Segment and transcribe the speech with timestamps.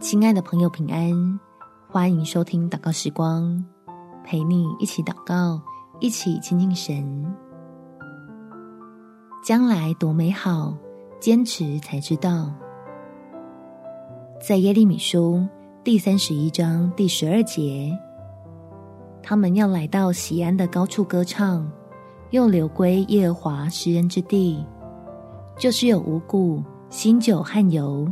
[0.00, 1.40] 亲爱的朋友，平安！
[1.88, 3.64] 欢迎收听祷告时光，
[4.24, 5.60] 陪你一起祷告，
[5.98, 7.26] 一起亲近神。
[9.44, 10.72] 将来多美好，
[11.18, 12.48] 坚持才知道。
[14.40, 15.44] 在耶利米书
[15.82, 17.92] 第三十一章第十二节，
[19.20, 21.68] 他们要来到西安的高处歌唱，
[22.30, 24.64] 又流归耶和华施恩之地，
[25.58, 28.08] 就是有五谷、新酒和油。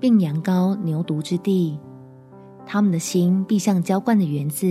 [0.00, 1.78] 并羊羔牛犊之地，
[2.66, 4.66] 他们的心必像浇灌的园子，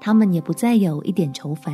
[0.00, 1.72] 他们也不再有一点愁烦。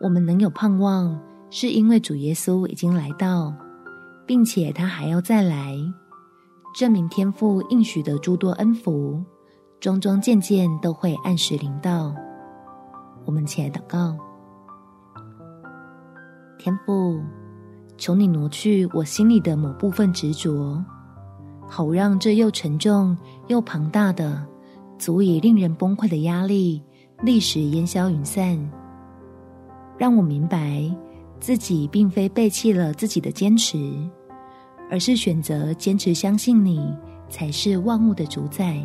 [0.00, 3.54] 我们能有盼望，是因为主耶稣已经来到，
[4.26, 5.74] 并且他还要再来，
[6.74, 9.24] 证明天父应许的诸多恩福，
[9.80, 12.14] 桩桩件件都会按时临到。
[13.24, 14.16] 我们起来祷告，
[16.58, 17.20] 天父。
[17.98, 20.84] 求你挪去我心里的某部分执着，
[21.66, 23.16] 好让这又沉重
[23.48, 24.44] 又庞大的、
[24.98, 26.82] 足以令人崩溃的压力
[27.22, 28.58] 立时烟消云散。
[29.96, 30.94] 让我明白
[31.40, 33.78] 自己并非背弃了自己的坚持，
[34.90, 36.94] 而是选择坚持相信你
[37.30, 38.76] 才是万物的主宰。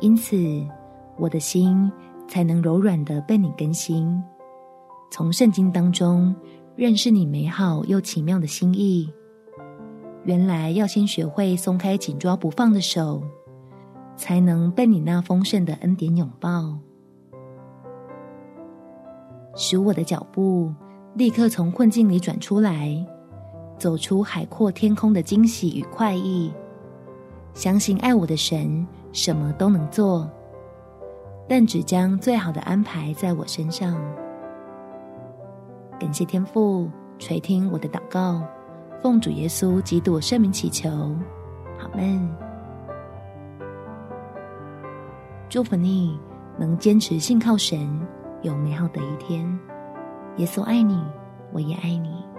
[0.00, 0.36] 因此，
[1.18, 1.92] 我的心
[2.26, 4.20] 才能柔软的被你更新，
[5.10, 6.34] 从圣经当中。
[6.82, 9.08] 认识你美好又奇妙的心意，
[10.24, 13.22] 原来要先学会松开紧抓不放的手，
[14.16, 16.76] 才能被你那丰盛的恩典拥抱，
[19.54, 20.74] 使我的脚步
[21.14, 22.92] 立刻从困境里转出来，
[23.78, 26.52] 走出海阔天空的惊喜与快意。
[27.54, 30.28] 相信爱我的神什么都能做，
[31.48, 33.96] 但只将最好的安排在我身上。
[36.02, 38.42] 感谢天父垂听我的祷告，
[39.00, 40.90] 奉主耶稣基督圣名祈求，
[41.78, 42.28] 阿门。
[45.48, 46.18] 祝福你
[46.58, 47.88] 能坚持信靠神，
[48.42, 49.46] 有美好的一天。
[50.38, 51.00] 耶稣爱你，
[51.52, 52.31] 我也爱你。